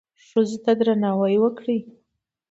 ښځو 0.27 0.57
ته 0.63 0.71
درناوی 0.79 1.35
وکړئ 1.39 1.79